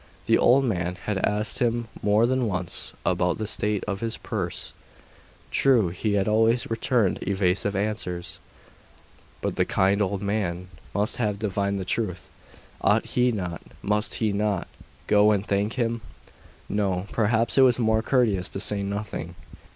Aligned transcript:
The 0.25 0.39
old 0.39 0.63
man 0.65 0.95
had 1.05 1.19
asked 1.19 1.59
him 1.59 1.87
more 2.01 2.25
than 2.25 2.47
once 2.47 2.93
about 3.05 3.37
the 3.37 3.45
state 3.45 3.83
of 3.87 3.99
his 3.99 4.17
purse. 4.17 4.73
True, 5.51 5.89
he 5.89 6.13
had 6.13 6.27
always 6.27 6.67
returned 6.71 7.19
evasive 7.21 7.75
answers; 7.75 8.39
but 9.41 9.57
the 9.57 9.63
kind 9.63 10.01
old 10.01 10.23
man 10.23 10.69
must 10.95 11.17
have 11.17 11.37
divined 11.37 11.77
the 11.77 11.85
truth. 11.85 12.29
Ought 12.83 13.05
he 13.05 13.31
not 13.31 13.61
must 13.83 14.15
he 14.15 14.33
not 14.33 14.67
go 15.05 15.31
and 15.31 15.45
thank 15.45 15.73
him? 15.73 16.01
No; 16.67 17.05
perhaps 17.11 17.55
it 17.59 17.61
was 17.61 17.77
more 17.77 18.01
courteous 18.01 18.49
to 18.49 18.59
say 18.59 18.81
nothing. 18.81 19.35